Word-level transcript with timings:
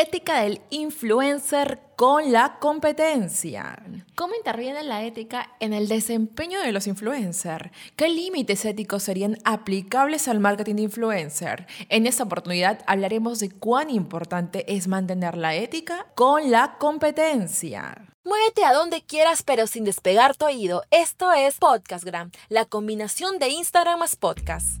Ética 0.00 0.40
del 0.40 0.62
influencer 0.70 1.78
con 1.94 2.32
la 2.32 2.58
competencia. 2.58 3.82
¿Cómo 4.14 4.34
interviene 4.34 4.82
la 4.82 5.04
ética 5.04 5.54
en 5.60 5.74
el 5.74 5.88
desempeño 5.88 6.58
de 6.62 6.72
los 6.72 6.86
influencers? 6.86 7.70
¿Qué 7.96 8.08
límites 8.08 8.64
éticos 8.64 9.02
serían 9.02 9.36
aplicables 9.44 10.26
al 10.26 10.40
marketing 10.40 10.76
de 10.76 10.82
influencer? 10.84 11.66
En 11.90 12.06
esta 12.06 12.22
oportunidad 12.22 12.82
hablaremos 12.86 13.40
de 13.40 13.50
cuán 13.50 13.90
importante 13.90 14.74
es 14.74 14.88
mantener 14.88 15.36
la 15.36 15.54
ética 15.54 16.06
con 16.14 16.50
la 16.50 16.78
competencia. 16.78 18.08
Muévete 18.24 18.64
a 18.64 18.72
donde 18.72 19.02
quieras 19.02 19.42
pero 19.42 19.66
sin 19.66 19.84
despegar 19.84 20.34
tu 20.34 20.46
oído. 20.46 20.82
Esto 20.90 21.30
es 21.34 21.58
Podcastgram, 21.58 22.30
la 22.48 22.64
combinación 22.64 23.38
de 23.38 23.50
Instagram 23.50 23.98
más 23.98 24.16
podcast. 24.16 24.80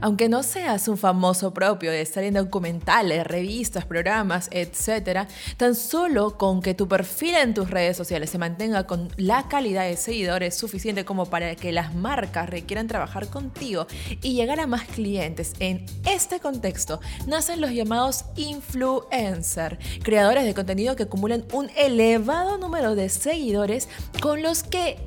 Aunque 0.00 0.28
no 0.28 0.42
seas 0.42 0.88
un 0.88 0.96
famoso 0.96 1.52
propio 1.52 1.90
de 1.90 2.00
estar 2.00 2.22
en 2.24 2.34
documentales, 2.34 3.26
revistas, 3.26 3.84
programas, 3.84 4.48
etc., 4.52 5.28
tan 5.56 5.74
solo 5.74 6.36
con 6.36 6.62
que 6.62 6.74
tu 6.74 6.88
perfil 6.88 7.34
en 7.34 7.54
tus 7.54 7.70
redes 7.70 7.96
sociales 7.96 8.30
se 8.30 8.38
mantenga 8.38 8.86
con 8.86 9.08
la 9.16 9.48
calidad 9.48 9.84
de 9.84 9.96
seguidores 9.96 10.56
suficiente 10.56 11.04
como 11.04 11.26
para 11.26 11.54
que 11.56 11.72
las 11.72 11.94
marcas 11.94 12.48
requieran 12.48 12.86
trabajar 12.86 13.28
contigo 13.28 13.86
y 14.22 14.34
llegar 14.34 14.60
a 14.60 14.66
más 14.66 14.84
clientes 14.84 15.52
en 15.58 15.84
este 16.04 16.40
contexto, 16.40 17.00
nacen 17.26 17.60
los 17.60 17.70
llamados 17.70 18.24
influencers, 18.36 19.78
creadores 20.02 20.44
de 20.44 20.54
contenido 20.54 20.96
que 20.96 21.04
acumulan 21.04 21.44
un 21.52 21.70
elevado 21.76 22.58
número 22.58 22.94
de 22.94 23.08
seguidores 23.08 23.88
con 24.20 24.42
los 24.42 24.62
que 24.62 24.98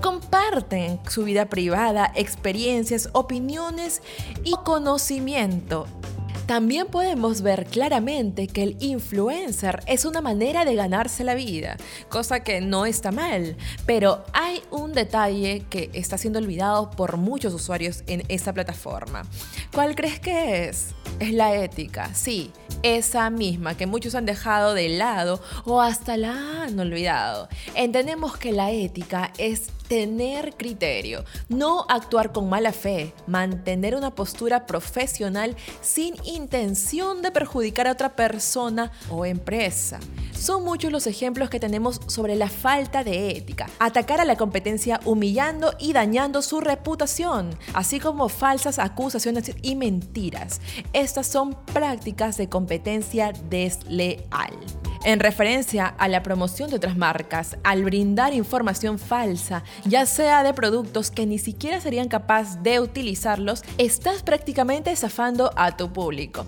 comparten 0.00 1.00
su 1.08 1.24
vida 1.24 1.46
privada, 1.46 2.12
experiencias, 2.14 3.08
opiniones 3.12 4.02
y 4.44 4.52
conocimiento. 4.64 5.86
También 6.50 6.88
podemos 6.88 7.42
ver 7.42 7.66
claramente 7.66 8.48
que 8.48 8.64
el 8.64 8.76
influencer 8.80 9.84
es 9.86 10.04
una 10.04 10.20
manera 10.20 10.64
de 10.64 10.74
ganarse 10.74 11.22
la 11.22 11.36
vida, 11.36 11.76
cosa 12.08 12.40
que 12.40 12.60
no 12.60 12.86
está 12.86 13.12
mal, 13.12 13.56
pero 13.86 14.24
hay 14.32 14.60
un 14.72 14.92
detalle 14.92 15.64
que 15.70 15.90
está 15.92 16.18
siendo 16.18 16.40
olvidado 16.40 16.90
por 16.90 17.18
muchos 17.18 17.54
usuarios 17.54 18.02
en 18.08 18.24
esta 18.26 18.52
plataforma. 18.52 19.22
¿Cuál 19.72 19.94
crees 19.94 20.18
que 20.18 20.68
es? 20.68 20.86
Es 21.20 21.34
la 21.34 21.54
ética, 21.54 22.14
sí, 22.14 22.50
esa 22.82 23.28
misma 23.28 23.76
que 23.76 23.86
muchos 23.86 24.14
han 24.14 24.24
dejado 24.24 24.72
de 24.72 24.88
lado 24.88 25.38
o 25.66 25.82
hasta 25.82 26.16
la 26.16 26.62
han 26.62 26.80
olvidado. 26.80 27.46
Entendemos 27.74 28.38
que 28.38 28.52
la 28.52 28.70
ética 28.70 29.30
es 29.36 29.68
tener 29.86 30.54
criterio, 30.56 31.26
no 31.50 31.84
actuar 31.90 32.32
con 32.32 32.48
mala 32.48 32.72
fe, 32.72 33.12
mantener 33.26 33.96
una 33.96 34.14
postura 34.14 34.64
profesional 34.64 35.56
sin 35.82 36.14
intención 36.24 37.20
de 37.20 37.30
perjudicar 37.30 37.86
a 37.86 37.92
otra 37.92 38.16
persona 38.16 38.90
o 39.10 39.26
empresa. 39.26 40.00
Son 40.40 40.64
muchos 40.64 40.90
los 40.90 41.06
ejemplos 41.06 41.50
que 41.50 41.60
tenemos 41.60 42.00
sobre 42.06 42.34
la 42.34 42.48
falta 42.48 43.04
de 43.04 43.36
ética, 43.36 43.68
atacar 43.78 44.22
a 44.22 44.24
la 44.24 44.36
competencia 44.36 44.98
humillando 45.04 45.74
y 45.78 45.92
dañando 45.92 46.40
su 46.40 46.62
reputación, 46.62 47.50
así 47.74 48.00
como 48.00 48.30
falsas 48.30 48.78
acusaciones 48.78 49.52
y 49.60 49.76
mentiras. 49.76 50.62
Estas 50.94 51.26
son 51.26 51.54
prácticas 51.74 52.38
de 52.38 52.48
competencia 52.48 53.34
desleal 53.50 54.56
en 55.04 55.20
referencia 55.20 55.86
a 55.86 56.08
la 56.08 56.22
promoción 56.22 56.70
de 56.70 56.76
otras 56.76 56.96
marcas, 56.96 57.56
al 57.64 57.84
brindar 57.84 58.34
información 58.34 58.98
falsa, 58.98 59.62
ya 59.84 60.04
sea 60.06 60.42
de 60.42 60.52
productos 60.52 61.10
que 61.10 61.26
ni 61.26 61.38
siquiera 61.38 61.80
serían 61.80 62.08
capaces 62.08 62.62
de 62.62 62.80
utilizarlos, 62.80 63.62
estás 63.78 64.22
prácticamente 64.22 64.90
estafando 64.90 65.52
a 65.56 65.76
tu 65.76 65.90
público. 65.92 66.44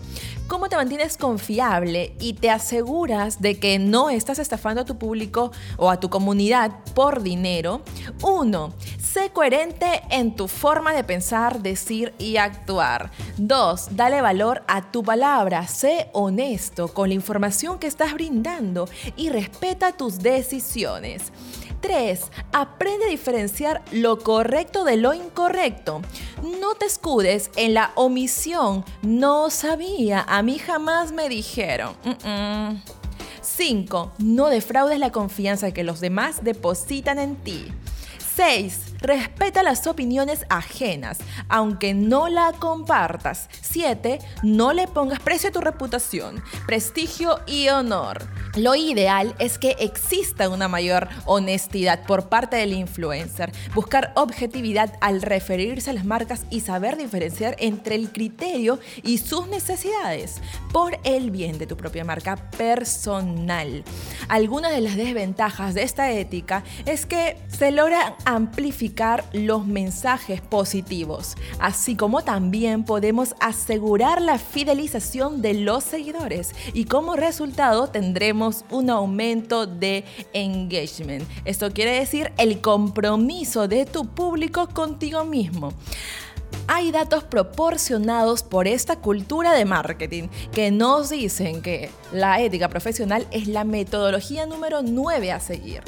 ¿Cómo 0.53 0.69
te 0.69 0.77
mantienes 0.77 1.17
confiable 1.17 2.15
y 2.21 2.35
te 2.35 2.51
aseguras 2.51 3.41
de 3.41 3.59
que 3.59 3.79
no 3.79 4.11
estás 4.11 4.39
estafando 4.39 4.83
a 4.83 4.85
tu 4.85 4.99
público 4.99 5.51
o 5.79 5.89
a 5.89 5.99
tu 5.99 6.11
comunidad 6.11 6.73
por 6.95 7.23
dinero? 7.23 7.81
Uno, 8.23 8.75
Sé 9.13 9.29
coherente 9.29 10.01
en 10.09 10.35
tu 10.37 10.49
forma 10.49 10.95
de 10.95 11.05
pensar, 11.05 11.61
decir 11.61 12.15
y 12.19 12.39
actuar. 12.39 13.11
2. 13.37 13.89
Dale 13.95 14.23
valor 14.23 14.63
a 14.67 14.91
tu 14.91 15.03
palabra. 15.03 15.67
Sé 15.67 16.09
honesto 16.15 16.89
con 16.89 17.11
la 17.11 17.15
información 17.15 17.79
que 17.79 17.89
estás 17.89 18.15
brindando 18.15 18.89
y 19.15 19.29
respeta 19.29 19.93
tus 19.93 20.21
decisiones. 20.21 21.31
3. 21.83 22.21
Aprende 22.53 23.05
a 23.05 23.11
diferenciar 23.11 23.83
lo 23.93 24.21
correcto 24.21 24.85
de 24.85 24.97
lo 24.97 25.13
incorrecto. 25.13 26.01
No 26.61 26.75
te 26.75 26.87
escudes 26.87 27.51
en 27.57 27.75
la 27.75 27.93
omisión. 27.97 28.87
No 29.03 29.51
sabía, 29.51 30.25
a 30.27 30.43
mí 30.43 30.59
jamás 30.59 31.13
me 31.13 31.29
dijeron. 31.29 31.95
5. 33.43 34.13
No 34.19 34.47
defraudes 34.47 34.99
la 34.99 35.13
confianza 35.13 35.73
que 35.73 35.85
los 35.85 36.01
demás 36.01 36.43
depositan 36.43 37.19
en 37.19 37.37
ti. 37.37 37.67
6. 38.35 38.92
Respeta 39.03 39.65
las 39.65 39.89
opiniones 39.89 40.47
ajenas, 40.49 41.19
aunque 41.49 41.93
no 41.93 42.29
la 42.29 42.53
compartas. 42.53 43.49
7. 43.61 44.21
No 44.45 44.73
le 44.73 44.87
pongas 44.87 45.19
precio 45.19 45.49
a 45.49 45.53
tu 45.53 45.61
reputación, 45.61 46.41
prestigio 46.67 47.41
y 47.49 47.69
honor. 47.69 48.23
Lo 48.55 48.77
ideal 48.77 49.35
es 49.41 49.59
que 49.59 49.75
exista 49.81 50.49
una 50.49 50.69
mayor 50.69 51.09
honestidad 51.25 52.07
por 52.07 52.29
parte 52.29 52.57
del 52.57 52.75
influencer, 52.75 53.51
buscar 53.75 54.13
objetividad 54.15 54.95
al 55.01 55.21
referirse 55.21 55.91
a 55.91 55.95
las 55.95 56.05
marcas 56.05 56.47
y 56.49 56.61
saber 56.61 56.97
diferenciar 56.97 57.57
entre 57.59 57.97
el 57.97 58.13
criterio 58.13 58.79
y 59.03 59.19
sus 59.19 59.49
necesidades 59.49 60.41
por 60.73 60.97
el 61.03 61.33
bien 61.33 61.59
de 61.59 61.67
tu 61.67 61.77
propia 61.77 62.05
marca 62.05 62.37
personal. 62.57 63.83
Algunas 64.29 64.71
de 64.71 64.81
las 64.81 64.95
desventajas 64.95 65.75
de 65.75 65.83
esta 65.83 66.13
ética 66.13 66.63
es 66.87 67.05
que 67.05 67.37
se 67.49 67.73
logra 67.73 68.17
amplificar 68.25 68.92
los 69.33 69.67
mensajes 69.67 70.41
positivos, 70.41 71.37
así 71.59 71.97
como 71.97 72.23
también 72.23 72.85
podemos 72.85 73.35
asegurar 73.41 74.21
la 74.21 74.39
fidelización 74.39 75.41
de 75.41 75.55
los 75.55 75.85
seguidores 75.85 76.53
y 76.75 76.85
como 76.85 77.17
resultado 77.17 77.89
tendremos 77.89 78.65
un 78.71 78.91
aumento 78.91 79.67
de 79.67 80.05
engagement. 80.33 81.25
Esto 81.45 81.73
quiere 81.73 81.93
decir 81.93 82.33
el 82.39 82.61
compromiso 82.61 83.67
de 83.67 83.87
tu 83.87 84.07
público 84.07 84.69
contigo 84.69 85.25
mismo 85.25 85.73
hay 86.69 86.93
datos 86.93 87.25
proporcionados 87.25 88.43
por 88.43 88.67
esta 88.67 88.97
cultura 88.97 89.53
de 89.53 89.65
marketing 89.65 90.29
que 90.53 90.71
nos 90.71 91.11
dicen 91.11 91.61
que 91.61 91.91
la 92.13 92.41
ética 92.41 92.69
profesional 92.69 93.27
es 93.31 93.47
la 93.49 93.65
metodología 93.65 94.47
número 94.47 94.83
9 94.83 95.33
a 95.33 95.41
seguir. 95.41 95.83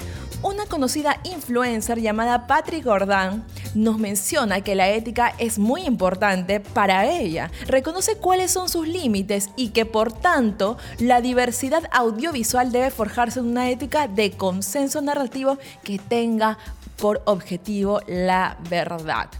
Una 0.44 0.66
conocida 0.66 1.20
influencer 1.24 2.02
llamada 2.02 2.46
Patrick 2.46 2.84
Gordon 2.84 3.42
nos 3.74 3.98
menciona 3.98 4.60
que 4.60 4.74
la 4.74 4.90
ética 4.90 5.34
es 5.38 5.58
muy 5.58 5.86
importante 5.86 6.60
para 6.60 7.10
ella, 7.10 7.50
reconoce 7.66 8.18
cuáles 8.18 8.50
son 8.50 8.68
sus 8.68 8.86
límites 8.86 9.48
y 9.56 9.70
que 9.70 9.86
por 9.86 10.12
tanto 10.12 10.76
la 10.98 11.22
diversidad 11.22 11.84
audiovisual 11.92 12.72
debe 12.72 12.90
forjarse 12.90 13.40
en 13.40 13.46
una 13.46 13.70
ética 13.70 14.06
de 14.06 14.32
consenso 14.32 15.00
narrativo 15.00 15.56
que 15.82 15.98
tenga 15.98 16.58
por 16.98 17.22
objetivo 17.24 18.02
la 18.06 18.58
verdad. 18.68 19.30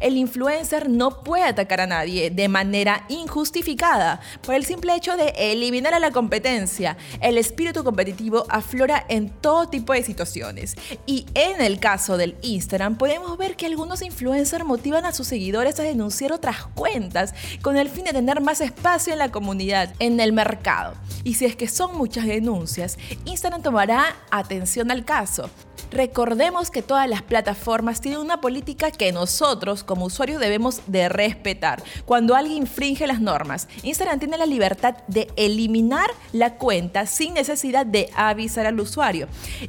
El 0.00 0.16
influencer 0.16 0.88
no 0.88 1.22
puede 1.22 1.44
atacar 1.44 1.80
a 1.80 1.86
nadie 1.86 2.30
de 2.30 2.48
manera 2.48 3.04
injustificada 3.08 4.20
por 4.42 4.54
el 4.54 4.64
simple 4.64 4.94
hecho 4.94 5.16
de 5.16 5.32
eliminar 5.36 5.94
a 5.94 6.00
la 6.00 6.10
competencia. 6.10 6.96
El 7.20 7.38
espíritu 7.38 7.84
competitivo 7.84 8.46
aflora 8.48 9.04
en 9.08 9.28
todo 9.28 9.68
tipo 9.68 9.92
de 9.92 10.02
situaciones. 10.02 10.76
Y 11.06 11.26
en 11.34 11.60
el 11.60 11.80
caso 11.80 12.16
del 12.16 12.36
Instagram 12.42 12.96
podemos 12.96 13.36
ver 13.38 13.56
que 13.56 13.66
algunos 13.66 14.02
influencers 14.02 14.64
motivan 14.64 15.04
a 15.04 15.12
sus 15.12 15.26
seguidores 15.26 15.78
a 15.80 15.82
denunciar 15.84 16.32
otras 16.32 16.66
cuentas 16.74 17.34
con 17.62 17.76
el 17.76 17.88
fin 17.88 18.04
de 18.04 18.12
tener 18.12 18.40
más 18.40 18.60
espacio 18.60 19.12
en 19.12 19.18
la 19.18 19.32
comunidad, 19.32 19.94
en 19.98 20.20
el 20.20 20.32
mercado. 20.32 20.94
Y 21.24 21.34
si 21.34 21.44
es 21.44 21.56
que 21.56 21.68
son 21.68 21.96
muchas 21.96 22.26
denuncias, 22.26 22.98
Instagram 23.24 23.62
tomará 23.62 24.16
atención 24.30 24.90
al 24.90 25.04
caso 25.04 25.50
recordemos 25.96 26.70
que 26.70 26.82
todas 26.82 27.08
las 27.08 27.22
plataformas 27.22 28.00
tienen 28.00 28.20
una 28.20 28.40
política 28.40 28.90
que 28.90 29.12
nosotros 29.12 29.82
como 29.82 30.04
usuarios 30.04 30.40
debemos 30.40 30.82
de 30.86 31.08
respetar. 31.08 31.82
Cuando 32.04 32.36
alguien 32.36 32.58
infringe 32.58 33.06
las 33.06 33.20
normas, 33.20 33.66
Instagram 33.82 34.18
tiene 34.18 34.36
la 34.36 34.46
libertad 34.46 34.96
de 35.08 35.28
eliminar 35.36 36.10
la 36.32 36.54
cuenta 36.54 37.06
sin 37.06 37.34
necesidad 37.34 37.86
de 37.86 38.10
avisar 38.14 38.66
al 38.66 38.78
usuario. 38.78 39.26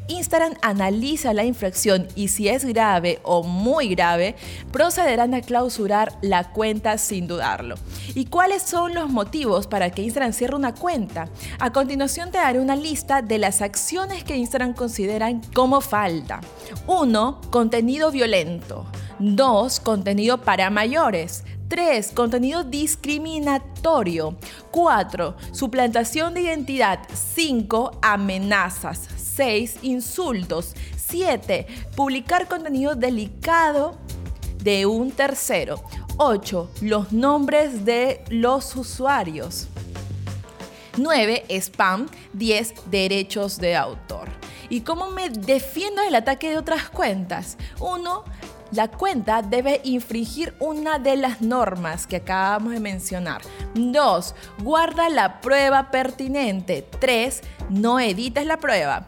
Instagram 0.08 0.56
analiza 0.62 1.34
la 1.34 1.46
infracción 1.46 2.08
y 2.16 2.28
si 2.28 2.50
es 2.50 2.66
grave 2.66 3.20
o 3.24 3.44
muy 3.44 3.88
grave, 3.96 4.36
procederán 4.72 5.34
a 5.34 5.42
clausurar 5.42 6.18
la 6.22 6.52
cuenta 6.52 6.98
sin 6.98 7.28
dudarlo. 7.28 7.76
¿Y 8.16 8.26
cuáles 8.26 8.64
son 8.64 8.94
los 8.94 9.10
motivos 9.10 9.68
para 9.68 9.92
que 9.92 10.02
Instagram 10.02 10.34
cierre 10.34 10.56
una 10.56 10.76
cuenta? 10.76 11.30
A 11.60 11.72
continuación 11.72 12.32
te 12.32 12.38
daré 12.38 12.60
una 12.60 12.76
lista 12.76 13.22
de 13.22 13.38
las 13.38 13.62
acciones 13.62 14.24
que 14.24 14.36
Instagram 14.36 14.74
consideran 14.74 15.42
como 15.54 15.82
falta. 16.18 16.42
1. 16.88 17.42
Contenido 17.50 18.12
violento. 18.12 18.86
2. 19.20 19.80
Contenido 19.82 20.40
para 20.40 20.70
mayores. 20.70 21.44
3. 21.68 22.12
Contenido 22.14 22.64
discriminatorio. 22.64 24.38
4. 24.72 25.36
Suplantación 25.52 26.34
de 26.34 26.42
identidad. 26.42 27.00
5. 27.14 28.00
Amenazas. 28.02 29.08
6. 29.18 29.80
Insultos. 29.84 30.76
7. 30.96 31.68
Publicar 31.96 32.48
contenido 32.48 32.96
delicado 32.96 33.98
de 34.64 34.86
un 34.86 35.12
tercero. 35.12 35.84
8. 36.18 36.72
Los 36.82 37.12
nombres 37.12 37.86
de 37.86 38.24
los 38.30 38.76
usuarios. 38.76 39.68
9. 40.98 41.46
Spam. 41.50 42.08
10. 42.34 42.74
Derechos 42.90 43.58
de 43.60 43.76
autor. 43.76 44.47
¿Y 44.70 44.82
cómo 44.82 45.10
me 45.10 45.30
defiendo 45.30 46.02
del 46.02 46.16
ataque 46.16 46.50
de 46.50 46.58
otras 46.58 46.90
cuentas? 46.90 47.58
1. 47.80 48.24
La 48.72 48.90
cuenta 48.90 49.42
debe 49.42 49.80
infringir 49.86 50.54
una 50.60 51.00
de 51.00 51.16
las 51.16 51.42
normas 51.42 52.06
que 52.06 52.18
acabamos 52.18 52.74
de 52.74 52.82
mencionar. 52.82 53.42
2. 53.76 54.36
Guarda 54.64 55.10
la 55.10 55.40
prueba 55.40 55.90
pertinente. 55.90 56.86
3. 57.00 57.42
No 57.70 58.00
edites 58.00 58.46
la 58.46 58.58
prueba. 58.58 59.08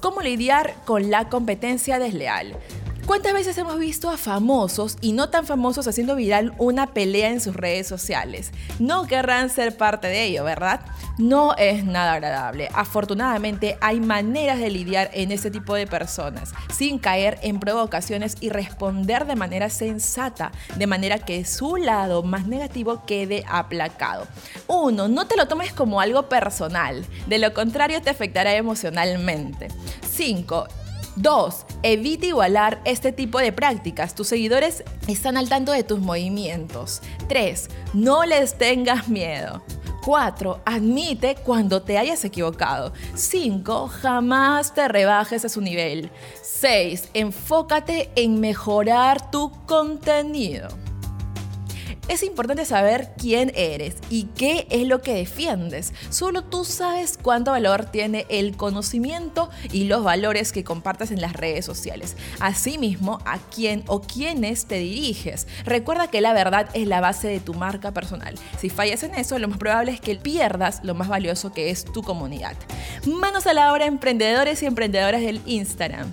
¿Cómo 0.00 0.20
lidiar 0.20 0.74
con 0.84 1.10
la 1.10 1.28
competencia 1.28 1.98
desleal? 1.98 2.56
¿Cuántas 3.06 3.34
veces 3.34 3.58
hemos 3.58 3.78
visto 3.78 4.08
a 4.08 4.16
famosos 4.16 4.96
y 5.02 5.12
no 5.12 5.28
tan 5.28 5.44
famosos 5.44 5.86
haciendo 5.86 6.16
viral 6.16 6.54
una 6.56 6.94
pelea 6.94 7.28
en 7.28 7.42
sus 7.42 7.54
redes 7.54 7.86
sociales? 7.86 8.50
No 8.78 9.06
querrán 9.06 9.50
ser 9.50 9.76
parte 9.76 10.06
de 10.06 10.24
ello, 10.24 10.42
¿verdad? 10.42 10.80
No 11.18 11.54
es 11.56 11.84
nada 11.84 12.14
agradable. 12.14 12.70
Afortunadamente 12.72 13.76
hay 13.82 14.00
maneras 14.00 14.58
de 14.58 14.70
lidiar 14.70 15.10
en 15.12 15.32
este 15.32 15.50
tipo 15.50 15.74
de 15.74 15.86
personas 15.86 16.54
sin 16.74 16.98
caer 16.98 17.38
en 17.42 17.60
provocaciones 17.60 18.38
y 18.40 18.48
responder 18.48 19.26
de 19.26 19.36
manera 19.36 19.68
sensata, 19.68 20.50
de 20.76 20.86
manera 20.86 21.18
que 21.18 21.44
su 21.44 21.76
lado 21.76 22.22
más 22.22 22.46
negativo 22.46 23.04
quede 23.04 23.44
aplacado. 23.46 24.26
Uno, 24.66 25.08
no 25.08 25.26
te 25.26 25.36
lo 25.36 25.46
tomes 25.46 25.74
como 25.74 26.00
algo 26.00 26.30
personal, 26.30 27.04
de 27.26 27.38
lo 27.38 27.52
contrario 27.52 28.00
te 28.00 28.08
afectará 28.08 28.54
emocionalmente. 28.54 29.68
5. 30.10 30.83
2. 31.16 31.66
Evita 31.82 32.26
igualar 32.26 32.80
este 32.84 33.12
tipo 33.12 33.38
de 33.38 33.52
prácticas. 33.52 34.14
Tus 34.14 34.28
seguidores 34.28 34.84
están 35.06 35.36
al 35.36 35.48
tanto 35.48 35.72
de 35.72 35.84
tus 35.84 36.00
movimientos. 36.00 37.02
3. 37.28 37.68
No 37.92 38.24
les 38.24 38.58
tengas 38.58 39.08
miedo. 39.08 39.62
4. 40.04 40.60
Admite 40.66 41.36
cuando 41.36 41.82
te 41.82 41.96
hayas 41.96 42.24
equivocado. 42.24 42.92
5. 43.14 43.88
Jamás 43.88 44.74
te 44.74 44.86
rebajes 44.88 45.44
a 45.44 45.48
su 45.48 45.60
nivel. 45.60 46.10
6. 46.42 47.10
Enfócate 47.14 48.10
en 48.16 48.40
mejorar 48.40 49.30
tu 49.30 49.50
contenido. 49.66 50.68
Es 52.06 52.22
importante 52.22 52.66
saber 52.66 53.12
quién 53.16 53.50
eres 53.54 53.96
y 54.10 54.24
qué 54.36 54.66
es 54.68 54.86
lo 54.86 55.00
que 55.00 55.14
defiendes. 55.14 55.94
Solo 56.10 56.44
tú 56.44 56.66
sabes 56.66 57.18
cuánto 57.20 57.52
valor 57.52 57.86
tiene 57.86 58.26
el 58.28 58.58
conocimiento 58.58 59.48
y 59.72 59.84
los 59.84 60.04
valores 60.04 60.52
que 60.52 60.64
compartas 60.64 61.10
en 61.10 61.22
las 61.22 61.32
redes 61.32 61.64
sociales. 61.64 62.18
Asimismo, 62.40 63.20
a 63.24 63.38
quién 63.38 63.84
o 63.86 64.02
quiénes 64.02 64.66
te 64.66 64.76
diriges. 64.76 65.46
Recuerda 65.64 66.08
que 66.08 66.20
la 66.20 66.34
verdad 66.34 66.68
es 66.74 66.86
la 66.86 67.00
base 67.00 67.28
de 67.28 67.40
tu 67.40 67.54
marca 67.54 67.92
personal. 67.92 68.34
Si 68.60 68.68
fallas 68.68 69.02
en 69.02 69.14
eso, 69.14 69.38
lo 69.38 69.48
más 69.48 69.58
probable 69.58 69.92
es 69.92 70.00
que 70.00 70.14
pierdas 70.16 70.80
lo 70.82 70.94
más 70.94 71.08
valioso 71.08 71.54
que 71.54 71.70
es 71.70 71.86
tu 71.86 72.02
comunidad. 72.02 72.54
Manos 73.06 73.46
a 73.46 73.54
la 73.54 73.72
obra, 73.72 73.86
emprendedores 73.86 74.62
y 74.62 74.66
emprendedoras 74.66 75.22
del 75.22 75.40
Instagram. 75.46 76.12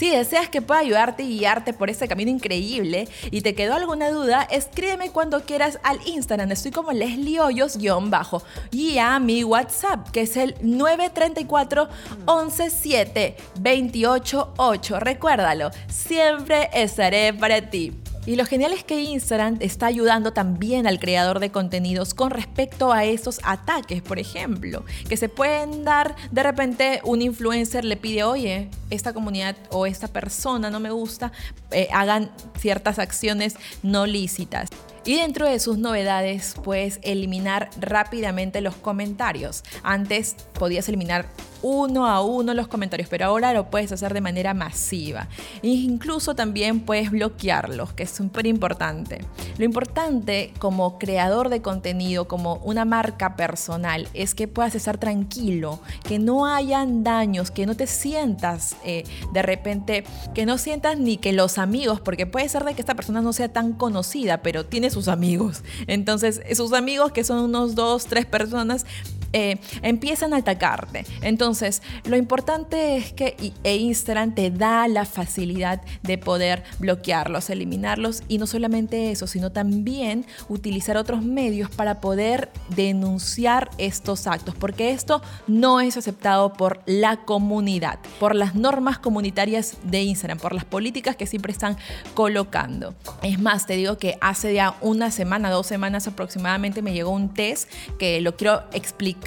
Si 0.00 0.08
deseas 0.08 0.48
que 0.48 0.62
pueda 0.62 0.80
ayudarte 0.80 1.24
y 1.24 1.38
guiarte 1.38 1.74
por 1.74 1.90
este 1.90 2.08
camino 2.08 2.30
increíble 2.30 3.06
y 3.30 3.42
te 3.42 3.54
quedó 3.54 3.74
alguna 3.74 4.08
duda, 4.08 4.48
escríbeme 4.50 5.10
cuando 5.10 5.42
quieras 5.42 5.78
al 5.82 6.00
Instagram. 6.06 6.50
Estoy 6.52 6.70
como 6.70 6.92
Leslie 6.92 7.38
Hoyos-bajo 7.38 8.42
y 8.70 8.96
a 8.96 9.18
mi 9.18 9.44
WhatsApp, 9.44 10.08
que 10.08 10.22
es 10.22 10.38
el 10.38 10.54
934 10.62 11.90
117 12.24 13.36
288. 13.56 15.00
Recuérdalo, 15.00 15.70
siempre 15.90 16.70
estaré 16.72 17.34
para 17.34 17.68
ti. 17.68 17.92
Y 18.30 18.36
lo 18.36 18.46
genial 18.46 18.72
es 18.72 18.84
que 18.84 19.02
Instagram 19.02 19.56
está 19.58 19.86
ayudando 19.86 20.32
también 20.32 20.86
al 20.86 21.00
creador 21.00 21.40
de 21.40 21.50
contenidos 21.50 22.14
con 22.14 22.30
respecto 22.30 22.92
a 22.92 23.04
esos 23.04 23.40
ataques, 23.42 24.02
por 24.02 24.20
ejemplo, 24.20 24.84
que 25.08 25.16
se 25.16 25.28
pueden 25.28 25.82
dar 25.82 26.14
de 26.30 26.44
repente 26.44 27.00
un 27.02 27.22
influencer 27.22 27.84
le 27.84 27.96
pide, 27.96 28.22
oye, 28.22 28.68
esta 28.88 29.12
comunidad 29.12 29.56
o 29.70 29.84
esta 29.84 30.06
persona 30.06 30.70
no 30.70 30.78
me 30.78 30.92
gusta, 30.92 31.32
eh, 31.72 31.88
hagan 31.92 32.30
ciertas 32.56 33.00
acciones 33.00 33.56
no 33.82 34.06
lícitas. 34.06 34.68
Y 35.04 35.16
dentro 35.16 35.48
de 35.48 35.58
sus 35.58 35.78
novedades, 35.78 36.54
puedes 36.62 37.00
eliminar 37.02 37.70
rápidamente 37.80 38.60
los 38.60 38.76
comentarios. 38.76 39.64
Antes 39.82 40.36
podías 40.52 40.88
eliminar 40.88 41.26
uno 41.62 42.06
a 42.06 42.22
uno 42.22 42.54
los 42.54 42.68
comentarios, 42.68 43.08
pero 43.08 43.26
ahora 43.26 43.52
lo 43.52 43.70
puedes 43.70 43.92
hacer 43.92 44.14
de 44.14 44.20
manera 44.20 44.54
masiva. 44.54 45.28
E 45.62 45.68
incluso 45.68 46.34
también 46.34 46.80
puedes 46.80 47.10
bloquearlos, 47.10 47.92
que 47.92 48.04
es 48.04 48.10
súper 48.10 48.46
importante. 48.46 49.24
Lo 49.58 49.64
importante 49.64 50.52
como 50.58 50.98
creador 50.98 51.48
de 51.48 51.62
contenido, 51.62 52.28
como 52.28 52.56
una 52.56 52.84
marca 52.84 53.36
personal, 53.36 54.08
es 54.14 54.34
que 54.34 54.48
puedas 54.48 54.74
estar 54.74 54.98
tranquilo, 54.98 55.80
que 56.04 56.18
no 56.18 56.46
hayan 56.46 57.04
daños, 57.04 57.50
que 57.50 57.66
no 57.66 57.76
te 57.76 57.86
sientas 57.86 58.76
eh, 58.84 59.04
de 59.32 59.42
repente, 59.42 60.04
que 60.34 60.46
no 60.46 60.58
sientas 60.58 60.98
ni 60.98 61.16
que 61.16 61.32
los 61.32 61.58
amigos, 61.58 62.00
porque 62.00 62.26
puede 62.26 62.48
ser 62.48 62.64
de 62.64 62.74
que 62.74 62.82
esta 62.82 62.94
persona 62.94 63.20
no 63.20 63.32
sea 63.32 63.52
tan 63.52 63.72
conocida, 63.72 64.42
pero 64.42 64.66
tiene 64.66 64.90
sus 64.90 65.08
amigos. 65.08 65.62
Entonces, 65.86 66.40
sus 66.54 66.72
amigos, 66.72 67.12
que 67.12 67.24
son 67.24 67.38
unos 67.38 67.74
dos, 67.74 68.06
tres 68.06 68.26
personas, 68.26 68.86
eh, 69.32 69.58
empiezan 69.82 70.34
a 70.34 70.38
atacarte. 70.38 71.04
Entonces, 71.22 71.82
lo 72.04 72.16
importante 72.16 72.96
es 72.96 73.12
que 73.12 73.36
e 73.62 73.76
Instagram 73.76 74.34
te 74.34 74.50
da 74.50 74.88
la 74.88 75.04
facilidad 75.04 75.82
de 76.02 76.18
poder 76.18 76.64
bloquearlos, 76.78 77.50
eliminarlos 77.50 78.22
y 78.28 78.38
no 78.38 78.46
solamente 78.46 79.12
eso, 79.12 79.26
sino 79.26 79.52
también 79.52 80.26
utilizar 80.48 80.96
otros 80.96 81.22
medios 81.22 81.70
para 81.70 82.00
poder 82.00 82.50
denunciar 82.74 83.70
estos 83.78 84.26
actos, 84.26 84.54
porque 84.56 84.90
esto 84.90 85.22
no 85.46 85.80
es 85.80 85.96
aceptado 85.96 86.52
por 86.52 86.82
la 86.86 87.18
comunidad, 87.24 88.00
por 88.18 88.34
las 88.34 88.54
normas 88.54 88.98
comunitarias 88.98 89.76
de 89.84 90.02
Instagram, 90.02 90.38
por 90.38 90.54
las 90.54 90.64
políticas 90.64 91.14
que 91.14 91.26
siempre 91.26 91.52
están 91.52 91.76
colocando. 92.14 92.94
Es 93.22 93.38
más, 93.38 93.66
te 93.66 93.76
digo 93.76 93.96
que 93.96 94.16
hace 94.20 94.54
ya 94.54 94.74
una 94.80 95.10
semana, 95.10 95.50
dos 95.50 95.66
semanas 95.66 96.08
aproximadamente 96.08 96.82
me 96.82 96.92
llegó 96.92 97.10
un 97.10 97.32
test 97.32 97.70
que 97.98 98.20
lo 98.20 98.36
quiero 98.36 98.64
explicar 98.72 99.19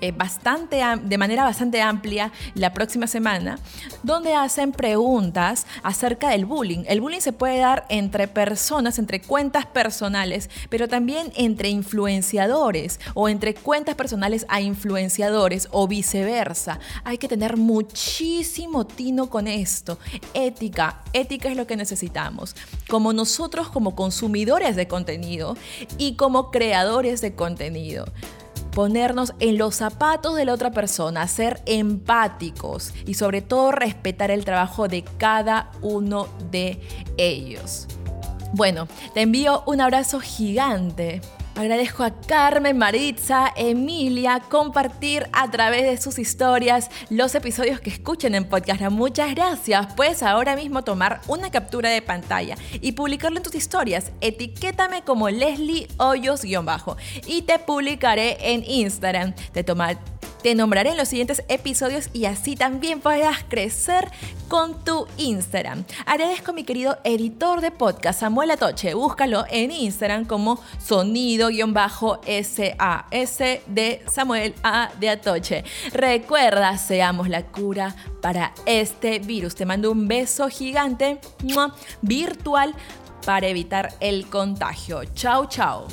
eh, 0.00 0.12
bastante, 0.12 0.82
de 1.02 1.18
manera 1.18 1.44
bastante 1.44 1.80
amplia 1.80 2.32
la 2.54 2.72
próxima 2.72 3.06
semana, 3.06 3.58
donde 4.02 4.34
hacen 4.34 4.72
preguntas 4.72 5.66
acerca 5.82 6.30
del 6.30 6.44
bullying. 6.44 6.84
El 6.86 7.00
bullying 7.00 7.20
se 7.20 7.32
puede 7.32 7.58
dar 7.58 7.86
entre 7.88 8.28
personas, 8.28 8.98
entre 8.98 9.20
cuentas 9.20 9.66
personales, 9.66 10.50
pero 10.68 10.88
también 10.88 11.32
entre 11.36 11.68
influenciadores 11.68 13.00
o 13.14 13.28
entre 13.28 13.54
cuentas 13.54 13.94
personales 13.94 14.46
a 14.48 14.60
influenciadores 14.60 15.68
o 15.70 15.88
viceversa. 15.88 16.78
Hay 17.04 17.18
que 17.18 17.28
tener 17.28 17.56
muchísimo 17.56 18.86
tino 18.86 19.30
con 19.30 19.48
esto. 19.48 19.98
Ética, 20.34 21.02
ética 21.12 21.48
es 21.48 21.56
lo 21.56 21.66
que 21.66 21.76
necesitamos. 21.76 22.54
Como 22.88 23.12
nosotros 23.12 23.68
como 23.68 23.94
consumidores 23.94 24.76
de 24.76 24.88
contenido 24.88 25.56
y 25.96 26.14
como 26.14 26.50
creadores 26.50 27.20
de 27.20 27.34
contenido 27.34 28.06
ponernos 28.78 29.34
en 29.40 29.58
los 29.58 29.74
zapatos 29.74 30.36
de 30.36 30.44
la 30.44 30.54
otra 30.54 30.70
persona, 30.70 31.26
ser 31.26 31.60
empáticos 31.66 32.94
y 33.06 33.14
sobre 33.14 33.42
todo 33.42 33.72
respetar 33.72 34.30
el 34.30 34.44
trabajo 34.44 34.86
de 34.86 35.02
cada 35.02 35.72
uno 35.82 36.28
de 36.52 36.80
ellos. 37.16 37.88
Bueno, 38.52 38.86
te 39.14 39.22
envío 39.22 39.64
un 39.66 39.80
abrazo 39.80 40.20
gigante 40.20 41.22
Agradezco 41.58 42.04
a 42.04 42.12
Carmen, 42.12 42.78
Maritza, 42.78 43.52
Emilia 43.56 44.40
compartir 44.48 45.28
a 45.32 45.50
través 45.50 45.82
de 45.82 46.00
sus 46.00 46.20
historias 46.20 46.88
los 47.10 47.34
episodios 47.34 47.80
que 47.80 47.90
escuchen 47.90 48.36
en 48.36 48.44
podcast. 48.44 48.80
Muchas 48.82 49.34
gracias. 49.34 49.92
Puedes 49.94 50.22
ahora 50.22 50.54
mismo 50.54 50.84
tomar 50.84 51.20
una 51.26 51.50
captura 51.50 51.90
de 51.90 52.00
pantalla 52.00 52.54
y 52.80 52.92
publicarlo 52.92 53.38
en 53.38 53.42
tus 53.42 53.56
historias. 53.56 54.12
Etiquétame 54.20 55.02
como 55.02 55.30
Leslie 55.30 55.88
Hoyos-bajo 55.96 56.96
y 57.26 57.42
te 57.42 57.58
publicaré 57.58 58.36
en 58.40 58.62
Instagram. 58.64 59.34
Te 59.50 59.64
tomar 59.64 59.98
te 60.42 60.54
nombraré 60.54 60.90
en 60.90 60.96
los 60.96 61.08
siguientes 61.08 61.42
episodios 61.48 62.10
y 62.12 62.26
así 62.26 62.56
también 62.56 63.00
podrás 63.00 63.44
crecer 63.48 64.08
con 64.48 64.82
tu 64.84 65.06
Instagram. 65.16 65.84
Agradezco 66.06 66.50
a 66.50 66.54
mi 66.54 66.64
querido 66.64 66.98
editor 67.04 67.60
de 67.60 67.70
podcast, 67.70 68.20
Samuel 68.20 68.50
Atoche. 68.50 68.94
Búscalo 68.94 69.44
en 69.50 69.70
Instagram 69.70 70.24
como 70.24 70.60
sonido-SAS 70.78 73.38
de 73.66 74.02
Samuel 74.10 74.54
A. 74.62 74.90
de 74.98 75.10
Atoche. 75.10 75.64
Recuerda, 75.92 76.78
seamos 76.78 77.28
la 77.28 77.46
cura 77.46 77.94
para 78.22 78.52
este 78.66 79.18
virus. 79.18 79.54
Te 79.54 79.66
mando 79.66 79.90
un 79.90 80.08
beso 80.08 80.48
gigante 80.48 81.20
virtual 82.02 82.74
para 83.24 83.48
evitar 83.48 83.94
el 84.00 84.28
contagio. 84.28 85.04
Chao, 85.14 85.46
chao. 85.46 85.86